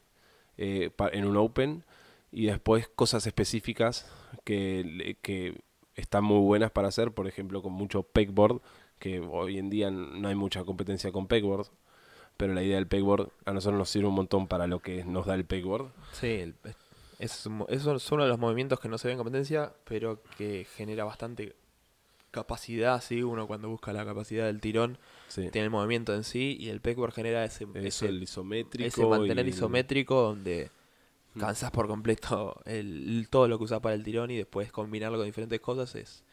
[0.57, 1.83] eh, en un open,
[2.31, 4.09] y después cosas específicas
[4.45, 5.61] que
[5.95, 8.61] están muy buenas para hacer, por ejemplo, con mucho pegboard,
[8.99, 11.67] que hoy en día no hay mucha competencia con pegboard,
[12.37, 15.25] pero la idea del pegboard a nosotros nos sirve un montón para lo que nos
[15.25, 15.87] da el pegboard.
[16.13, 16.55] Sí, el-
[17.19, 21.03] es, es uno de los movimientos que no se ve en competencia, pero que genera
[21.05, 21.55] bastante
[22.31, 25.49] capacidad, sí, uno cuando busca la capacidad del tirón Sí.
[25.51, 28.87] tiene el movimiento en sí y el pegboard genera ese, Eso, ese, el isométrico.
[28.87, 30.71] ese mantener y isométrico donde
[31.39, 35.25] Cansas por completo el, todo lo que usas para el tirón y después combinarlo con
[35.25, 36.23] diferentes cosas es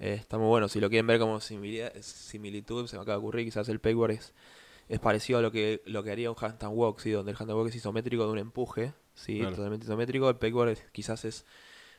[0.00, 0.68] eh, está muy bueno.
[0.68, 4.34] Si lo quieren ver como similitud, se me acaba de ocurrir, quizás el pegboard es,
[4.88, 7.10] es parecido a lo que, lo que haría un handstand walk, ¿sí?
[7.10, 9.38] donde el handstand walk es isométrico de un empuje, ¿sí?
[9.38, 9.54] Claro.
[9.56, 10.28] totalmente isométrico.
[10.28, 11.46] El pegboard es- quizás es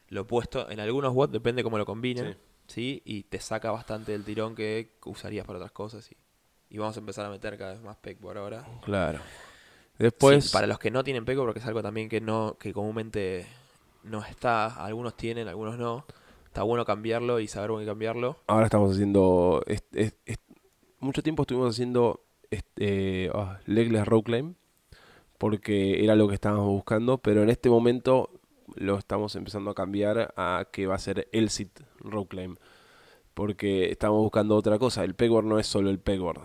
[0.09, 0.69] lo opuesto.
[0.69, 2.33] En algunos watts depende cómo lo combinen,
[2.67, 2.73] Sí.
[2.73, 3.01] ¿sí?
[3.05, 6.11] y te saca bastante del tirón que usarías para otras cosas.
[6.11, 6.17] Y,
[6.69, 8.65] y vamos a empezar a meter cada vez más pegboard ahora.
[8.83, 9.19] Claro.
[9.99, 10.45] Después.
[10.45, 13.45] Sí, para los que no tienen pegboard, porque es algo también que no que comúnmente
[14.03, 16.05] no está, algunos tienen, algunos no.
[16.45, 18.37] Está bueno cambiarlo y saber cómo cambiarlo.
[18.47, 19.61] Ahora estamos haciendo.
[19.67, 20.41] est- est-
[20.99, 24.55] mucho tiempo estuvimos haciendo este, ah, legless row climb.
[25.37, 27.17] Porque era lo que estábamos buscando.
[27.17, 28.29] Pero en este momento
[28.75, 32.57] lo estamos empezando a cambiar a que va a ser el sit row climb.
[33.33, 35.03] Porque estamos buscando otra cosa.
[35.03, 36.39] El pegboard no es solo el pegboard.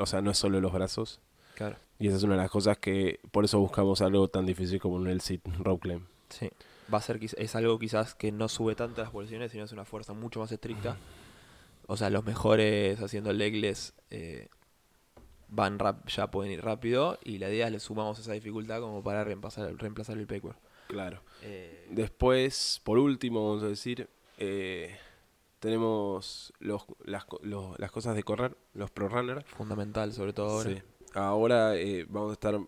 [0.00, 1.20] O sea, no es solo los brazos.
[1.54, 1.76] Claro.
[1.98, 3.20] Y esa es una de las cosas que.
[3.30, 6.02] Por eso buscamos algo tan difícil como un el sit row climb.
[6.28, 6.50] Sí.
[6.92, 9.84] Va a ser es algo quizás que no sube tanto las posiciones, sino es una
[9.84, 10.96] fuerza mucho más estricta.
[11.86, 14.48] O sea, los mejores haciendo legless eh,
[15.48, 19.02] van rap- ya pueden ir rápido y la idea es le sumamos esa dificultad como
[19.02, 20.56] para reemplazar, reemplazar el pegboard.
[20.88, 21.22] Claro.
[21.42, 24.96] Eh, Después, por último, vamos a decir, eh,
[25.60, 29.44] tenemos los, las, los- las cosas de correr, los pro runner.
[29.44, 30.70] fundamental, sobre todo ahora.
[30.70, 30.82] Sí.
[31.14, 32.58] Ahora eh, vamos a estar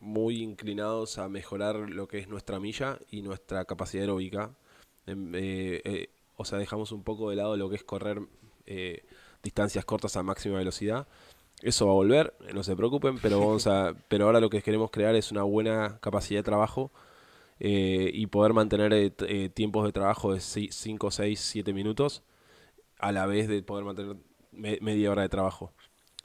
[0.00, 4.54] muy inclinados a mejorar lo que es nuestra milla y nuestra capacidad aeróbica.
[5.06, 8.20] Em, eh, eh, o sea, dejamos un poco de lado lo que es correr
[8.66, 9.04] eh,
[9.42, 11.06] distancias cortas a máxima velocidad.
[11.62, 14.90] Eso va a volver, no se preocupen, pero vamos a, pero ahora lo que queremos
[14.90, 16.90] crear es una buena capacidad de trabajo
[17.60, 19.12] y poder mantener
[19.54, 22.22] tiempos de trabajo de 5, 6, 7 minutos
[22.98, 24.16] a la vez de poder mantener
[24.52, 25.72] me- media hora de trabajo.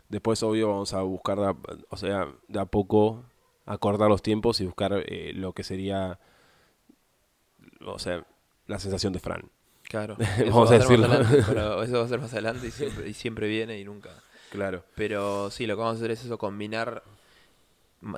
[0.10, 1.56] Después, obvio, vamos a buscar, de a-
[1.90, 3.24] o sea, de a poco
[3.66, 6.20] acordar los tiempos y buscar eh, lo que sería,
[7.86, 8.26] o sea,
[8.68, 9.50] la sensación de Fran.
[9.84, 10.18] Claro.
[10.48, 11.06] Vamos va a decirlo.
[11.08, 14.10] adelante, pero eso va a ser más adelante y siempre, y siempre viene y nunca.
[14.52, 14.84] Claro.
[14.96, 17.04] Pero sí, lo que vamos a hacer es eso, combinar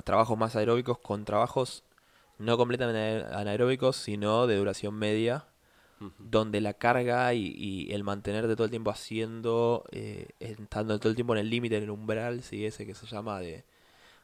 [0.04, 1.82] trabajos más aeróbicos con trabajos
[2.38, 5.44] no completamente anaer- anaeróbicos, sino de duración media,
[6.18, 11.14] donde la carga y, y el mantenerte todo el tiempo haciendo, eh, estando todo el
[11.14, 13.64] tiempo en el límite, en el umbral, sí, ese que se llama de,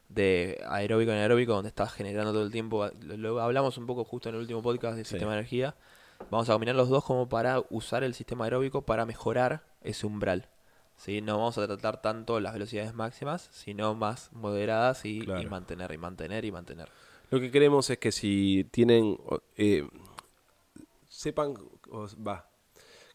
[0.09, 2.89] de aeróbico en aeróbico, donde estás generando todo el tiempo.
[3.01, 5.11] Lo, lo hablamos un poco justo en el último podcast del Sí.
[5.11, 5.75] sistema de energía.
[6.31, 10.47] Vamos a combinar los dos como para usar el sistema aeróbico para mejorar ese umbral.
[10.97, 11.21] ¿sí?
[11.21, 16.43] No vamos a tratar tanto las velocidades máximas, sino más moderadas y, mantener, y mantener,
[16.43, 16.89] y mantener.
[17.31, 19.17] Lo que queremos es que si tienen,
[19.55, 19.87] eh,
[21.19, 21.53] sepan,
[22.25, 22.49] va,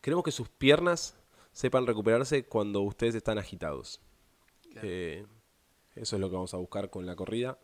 [0.03, 1.17] queremos que sus piernas
[1.53, 4.01] sepan recuperarse cuando ustedes están agitados.
[4.83, 5.25] Eh,
[5.95, 7.59] eso es lo que vamos a buscar con la corrida.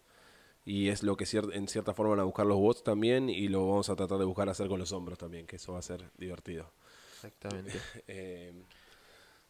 [0.64, 3.28] Y es lo que cier- en cierta forma van a buscar los bots también.
[3.28, 5.80] Y lo vamos a tratar de buscar hacer con los hombros también, que eso va
[5.80, 6.72] a ser divertido.
[7.16, 7.72] Exactamente.
[8.08, 8.52] Eh,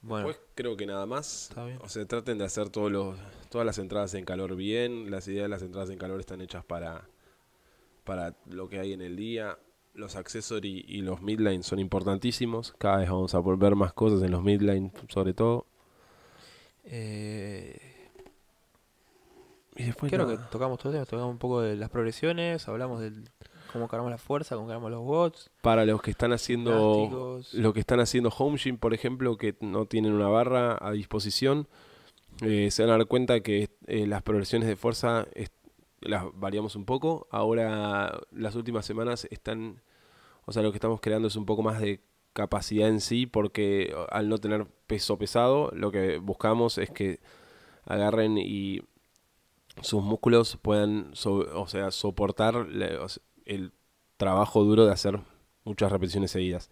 [0.03, 1.51] Bueno, Después creo que nada más.
[1.51, 1.79] Está bien.
[1.83, 3.17] O sea, traten de hacer todos los,
[3.51, 5.11] todas las entradas en calor bien.
[5.11, 7.07] Las ideas de las entradas en calor están hechas para,
[8.05, 9.59] para lo que hay en el día.
[9.95, 12.75] Los accessory y los midline son importantísimos.
[12.79, 15.67] Cada vez vamos a volver más cosas en los midline, sobre todo.
[16.85, 17.79] eh,
[19.77, 23.29] Y después creo que tocamos todo tocamos un poco de las progresiones, hablamos del
[23.73, 27.81] cómo cargamos la fuerza, cómo cargamos los bots, para los que están haciendo lo que
[27.81, 31.69] están haciendo home gym, por ejemplo, que no tienen una barra a disposición,
[32.43, 35.51] eh, se van a dar cuenta que eh, las progresiones de fuerza es-
[36.01, 37.27] las variamos un poco.
[37.31, 39.83] Ahora, las últimas semanas están,
[40.47, 42.01] o sea, lo que estamos creando es un poco más de
[42.33, 47.21] capacidad en sí, porque al no tener peso pesado, lo que buscamos es que
[47.85, 48.83] agarren y
[49.83, 52.67] sus músculos puedan, o sea, soportar
[53.45, 53.73] el
[54.17, 55.21] trabajo duro de hacer
[55.65, 56.71] muchas repeticiones seguidas.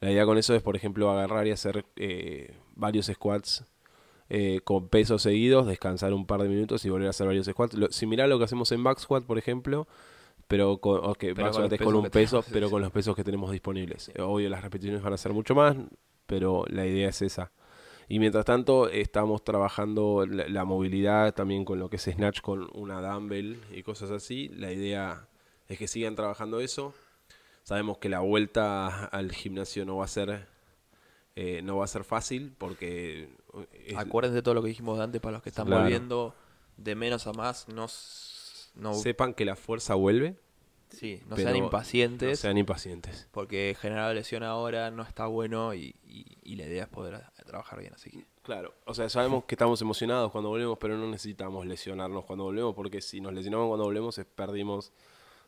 [0.00, 3.64] La idea con eso es, por ejemplo, agarrar y hacer eh, varios squats
[4.28, 7.74] eh, con pesos seguidos, descansar un par de minutos y volver a hacer varios squats.
[7.74, 9.86] Lo, similar a lo que hacemos en back squat, por ejemplo,
[10.48, 12.92] pero con, o que Pero con con pesos un peso, tenemos, pero sí, con los
[12.92, 14.10] pesos que tenemos disponibles.
[14.18, 15.76] Obvio, las repeticiones van a ser mucho más,
[16.26, 17.52] pero la idea es esa.
[18.08, 22.68] Y mientras tanto, estamos trabajando la, la movilidad también con lo que es Snatch, con
[22.72, 24.48] una dumbbell y cosas así.
[24.48, 25.28] La idea
[25.68, 26.94] es que sigan trabajando eso.
[27.62, 30.46] Sabemos que la vuelta al gimnasio no va a ser
[31.38, 33.28] eh, no va a ser fácil porque
[33.84, 35.82] es- Acuérdense de todo lo que dijimos antes para los que están Claro.
[35.82, 36.34] volviendo
[36.76, 37.68] de menos a más.
[37.68, 37.86] No,
[38.74, 40.36] no sepan que la fuerza vuelve
[40.90, 43.28] Sí, no sean no impacientes, sean impacientes.
[43.32, 47.80] porque generar lesión ahora no está bueno y, y- y la idea es poder trabajar
[47.80, 48.24] bien, así que...
[48.42, 52.74] Claro, o sea, sabemos que estamos emocionados cuando volvemos, pero no necesitamos lesionarnos cuando volvemos,
[52.74, 54.92] porque si nos lesionamos cuando volvemos, es- perdimos,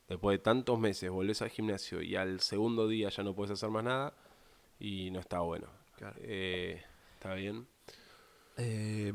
[0.09, 3.69] después de tantos meses, volvés al gimnasio y al segundo día ya no puedes hacer
[3.71, 4.15] más nada
[4.81, 5.69] y no está bueno.
[5.97, 6.17] Claro.
[6.21, 6.83] Eh,
[7.15, 7.67] ¿Está bien?
[8.59, 9.13] Eh,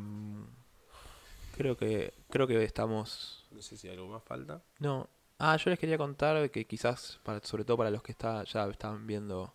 [1.56, 4.62] creo que creo que estamos No sé si algo más falta.
[4.80, 5.08] no.
[5.40, 8.66] Ah yo les quería contar que quizás para, sobre todo para los que está, ya
[8.66, 9.54] están viendo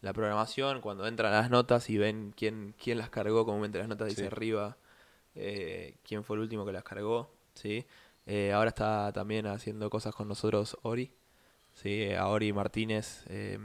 [0.00, 4.08] la programación cuando entran las notas y ven quién quién las cargó comúnmente las notas
[4.08, 4.76] dice arriba
[5.34, 7.86] eh, quién fue el último que las cargó sí
[8.26, 11.12] Eh, ahora está también haciendo cosas con nosotros Ori
[11.74, 13.58] sí a Ori Martínez eh,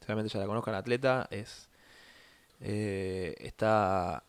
[0.00, 1.68] seguramente ya la conozcan atleta es
[2.60, 4.22] eh, está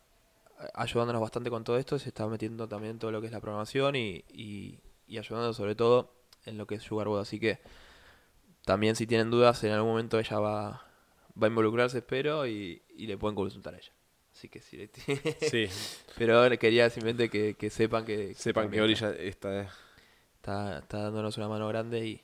[0.74, 3.96] ayudándonos bastante con todo esto, se está metiendo también todo lo que es la programación
[3.96, 6.14] y, y, y ayudando sobre todo
[6.46, 7.22] en lo que es Sugarboard.
[7.22, 7.60] Así que
[8.66, 10.70] también si tienen dudas, en algún momento ella va,
[11.42, 13.92] va a involucrarse, espero, y, y le pueden consultar a ella.
[14.34, 14.90] Así que sí, le-
[15.40, 15.68] Sí,
[16.18, 19.62] pero quería simplemente que, que sepan que sepan que Ori está, ya está...
[20.36, 22.22] está, está dándonos una mano grande y,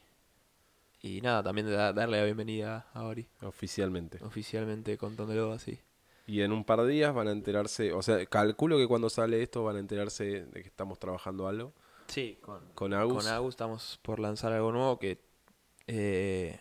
[1.02, 4.23] y nada, también da- darle la bienvenida a Ori, oficialmente.
[4.23, 5.80] oficialmente contándolo así.
[6.27, 9.41] Y en un par de días van a enterarse, o sea, calculo que cuando sale
[9.41, 11.73] esto van a enterarse de que estamos trabajando algo
[12.07, 13.23] Sí, con, con Agus.
[13.23, 15.19] Con Agus estamos por lanzar algo nuevo que
[15.87, 16.59] eh,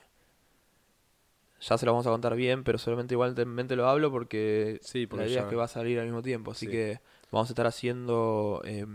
[1.61, 5.25] ya se lo vamos a contar bien, pero solamente igualmente lo hablo porque Sí, porque
[5.25, 6.53] la idea ya- es que va a salir al mismo tiempo.
[6.53, 6.73] Así Sí.
[6.73, 7.01] que
[7.33, 8.87] vamos a estar haciendo eh,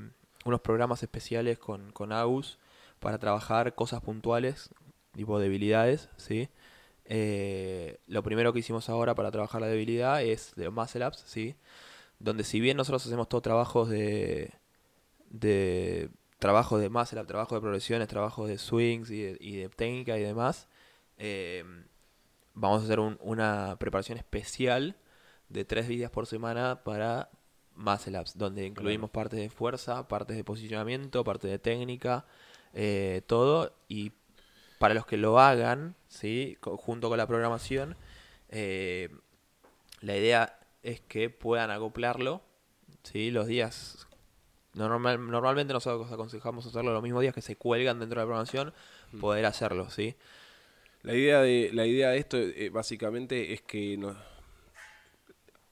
[0.46, 2.60] unos programas especiales con, con Agus
[3.00, 4.70] para trabajar cosas puntuales,
[5.14, 6.50] tipo debilidades, ¿sí?
[7.14, 11.56] Eh, lo primero que hicimos ahora para trabajar la debilidad es de Muscle Ups, ¿sí?
[12.20, 14.54] Donde si bien nosotros hacemos todos trabajos de,
[15.30, 19.68] de trabajo de muscle up, trabajo de progresiones, trabajo de swings y de, y de
[19.70, 20.70] técnica y demás,
[21.18, 21.64] eh,
[22.54, 24.96] vamos a hacer un- una preparación especial
[25.50, 27.30] de tres días por semana para
[27.76, 32.26] muscle ups, donde incluimos partes de fuerza, partes de posicionamiento, partes de técnica,
[32.74, 33.74] eh, todo.
[33.90, 34.14] Y
[34.82, 36.58] para los que lo hagan, ¿sí?
[36.60, 37.96] Junto con la programación,
[38.50, 39.10] eh,
[40.02, 42.42] la idea es que puedan acoplarlo,
[43.04, 43.30] ¿sí?
[43.30, 44.08] Los días
[44.74, 48.74] Normal, normalmente nosotros aconsejamos hacerlo los mismos días que se cuelgan dentro de la programación,
[49.20, 50.16] poder hacerlo, ¿sí?
[51.04, 54.16] La idea de, la idea de esto eh, básicamente es que no-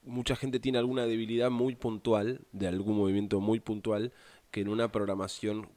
[0.04, 4.12] mucha gente tiene alguna debilidad muy puntual, de algún movimiento muy puntual,
[4.52, 5.68] que en una programación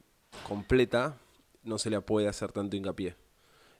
[0.46, 1.16] completa
[1.64, 3.16] no se le puede hacer tanto hincapié.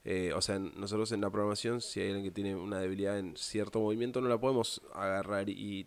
[0.05, 3.37] Eh, o sea, nosotros en la programación, si hay alguien que tiene una debilidad en
[3.37, 5.87] cierto movimiento, no la podemos agarrar y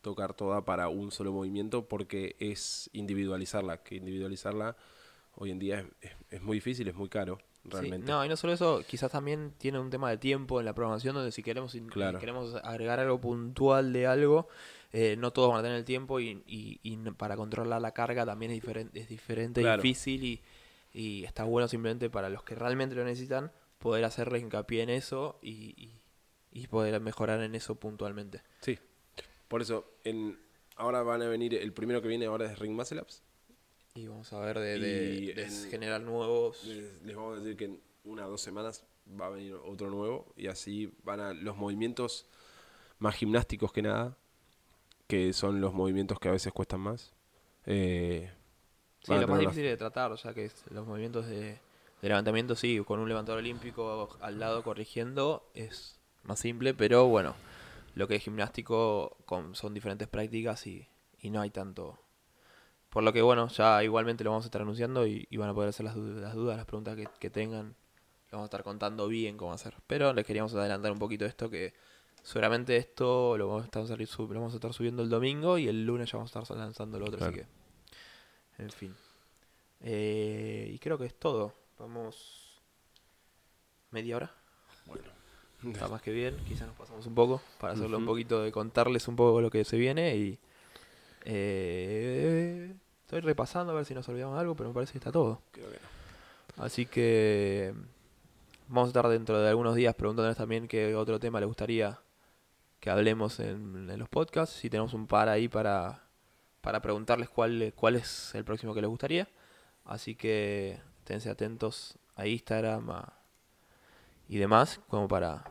[0.00, 4.76] tocar toda para un solo movimiento porque es individualizarla, que individualizarla
[5.36, 8.10] hoy en día es, es- es muy difícil, es muy caro, Sí, realmente.
[8.10, 11.14] No, y no solo eso, quizás también tiene un tema de tiempo en la programación
[11.14, 11.76] donde si queremos,
[12.18, 14.48] queremos agregar algo puntual de algo,
[14.92, 18.50] eh, no todos van a tener el tiempo y, y- para controlar la carga también
[18.50, 19.80] es diferente, es diferente, Claro.
[19.80, 20.40] difícil y,
[20.92, 25.38] y está bueno simplemente para los que realmente lo necesitan poder hacerle hincapié en eso
[25.42, 25.98] y, y-
[26.54, 28.42] y poder mejorar en eso puntualmente.
[28.60, 28.78] Sí.
[29.48, 30.38] Por eso, en,
[30.76, 33.22] ahora van a venir, el primero que viene ahora es Ring Muscle Ups.
[33.94, 36.62] Y vamos a ver de, de- Y de en- generar nuevos...
[36.64, 38.84] Les, les vamos a decir que en una o dos semanas
[39.20, 42.26] va a venir otro nuevo y así van a los movimientos
[42.98, 44.16] más gimnásticos que nada,
[45.06, 47.12] que son los movimientos que a veces cuestan más.
[47.66, 48.30] Eh,
[49.02, 51.58] Sí, lo más difícil de tratar, o sea que los movimientos de,
[52.02, 57.34] de levantamiento, sí, con un levantador olímpico al lado corrigiendo es más simple, pero bueno,
[57.94, 60.86] lo que es gimnástico con, son diferentes prácticas y,
[61.20, 61.98] y no hay tanto.
[62.90, 65.54] Por lo que bueno, ya igualmente lo vamos a estar anunciando y, y van a
[65.54, 67.74] poder hacer las, du- las dudas, las preguntas que, que tengan.
[68.30, 69.74] Lo vamos a estar contando bien cómo hacer.
[69.86, 71.74] Pero les queríamos adelantar un poquito esto que
[72.22, 75.84] seguramente esto lo vamos a estar, lo vamos a estar subiendo el domingo y el
[75.86, 77.46] lunes ya vamos a estar lanzando lo otro, así que...
[78.62, 78.94] En fin.
[79.80, 81.52] Eh, y creo que es todo.
[81.78, 82.60] Vamos.
[83.90, 84.34] ¿Media hora?
[84.86, 85.02] Bueno.
[85.66, 86.36] Está más que bien.
[86.46, 89.64] Quizás nos pasamos un poco para hacerlo un poquito de contarles un poco lo que
[89.64, 90.16] se viene.
[90.16, 90.38] Y.
[91.24, 95.10] eh, estoy repasando a ver si nos olvidamos de algo, pero me parece que está
[95.10, 95.42] todo.
[95.50, 96.64] Creo que no.
[96.64, 97.74] Así que.
[98.68, 102.00] Vamos a estar dentro de algunos días preguntándoles también qué otro tema les gustaría
[102.80, 104.56] que hablemos en, en los podcasts.
[104.56, 106.01] Si tenemos un par ahí para,
[106.62, 109.28] para preguntarles cuál, cuál es el próximo que les gustaría.
[109.84, 113.12] Así que esténse atentos a Instagram a-
[114.28, 115.44] y demás, como para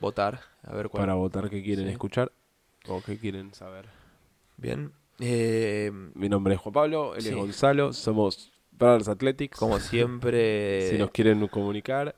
[0.00, 1.02] votar, a ver cuál.
[1.02, 1.92] Para votar qué quieren Sí.
[1.92, 2.32] escuchar
[2.88, 3.86] o qué quieren saber.
[4.56, 4.92] Bien.
[5.20, 7.28] Eh, Mi nombre es Juan Pablo, él Sí.
[7.28, 9.58] es Gonzalo, somos Brothers Athletics.
[9.58, 10.88] Como siempre.
[10.90, 12.14] si nos quieren comunicar.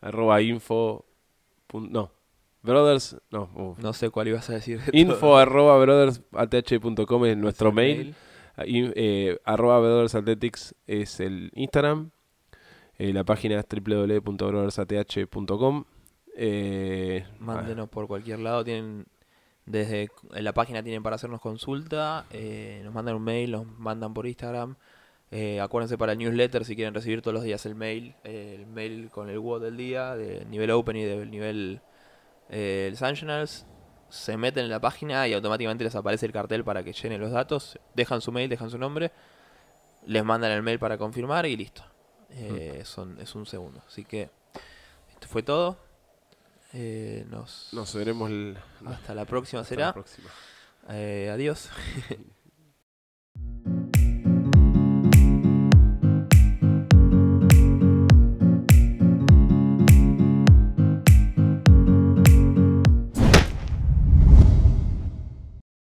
[0.00, 1.04] Arroba info.
[1.68, 2.12] pun- no.
[2.66, 3.16] Brothers.
[3.30, 3.76] No.
[3.78, 4.80] No sé cuál ibas a decir.
[4.82, 8.14] de Info arroba brothersath.com es nuestro Ese mail.
[8.58, 12.10] Eh, arroba Brothers Athletics es el Instagram.
[12.98, 15.84] Eh, la página es www.brothersath.com.
[16.36, 18.64] Eh, Mándenos por cualquier lado.
[18.64, 19.06] Tienen
[19.64, 22.26] desde en la página tienen para hacernos consulta.
[22.30, 24.76] eh, nos mandan un mail, nos mandan por Instagram.
[25.32, 28.14] Eh, acuérdense para el newsletter si quieren recibir todos los días el mail.
[28.24, 31.80] eh, el mail con el WOD del día, del nivel Open y del nivel
[32.50, 33.66] eh, el Sanctionals.
[34.08, 37.32] Se meten en la página y automáticamente les aparece el cartel para que llenen los
[37.32, 37.78] datos.
[37.94, 39.10] Dejan su mail, dejan su nombre.
[40.06, 41.82] Les mandan el mail para confirmar y listo.
[42.30, 43.82] Eh, son, es un segundo.
[43.86, 44.30] Así que
[45.10, 45.76] esto fue todo.
[46.72, 49.86] Eh, nos, Nos veremos el- hasta la próxima será.
[49.86, 50.28] la próxima.
[50.90, 51.68] Eh, adiós.